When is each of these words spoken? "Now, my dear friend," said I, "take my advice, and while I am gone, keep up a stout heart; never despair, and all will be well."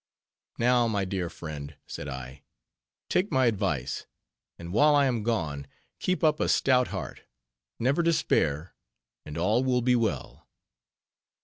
"Now, 0.57 0.87
my 0.87 1.05
dear 1.05 1.29
friend," 1.29 1.75
said 1.85 2.07
I, 2.07 2.41
"take 3.07 3.31
my 3.31 3.45
advice, 3.45 4.07
and 4.57 4.73
while 4.73 4.95
I 4.95 5.05
am 5.05 5.21
gone, 5.21 5.67
keep 5.99 6.23
up 6.23 6.39
a 6.39 6.49
stout 6.49 6.87
heart; 6.87 7.21
never 7.77 8.01
despair, 8.01 8.73
and 9.27 9.37
all 9.37 9.63
will 9.63 9.83
be 9.83 9.95
well." 9.95 10.47